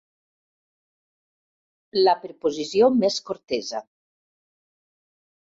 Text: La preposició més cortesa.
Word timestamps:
La 1.99 2.15
preposició 2.23 2.89
més 3.03 3.19
cortesa. 3.29 3.83